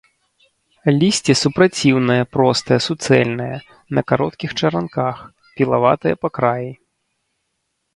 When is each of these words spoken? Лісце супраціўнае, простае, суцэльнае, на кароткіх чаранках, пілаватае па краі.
Лісце 1.01 1.35
супраціўнае, 1.43 2.17
простае, 2.39 2.79
суцэльнае, 2.87 3.53
на 3.99 4.07
кароткіх 4.15 4.59
чаранках, 4.59 5.25
пілаватае 5.59 6.15
па 6.25 6.29
краі. 6.41 6.71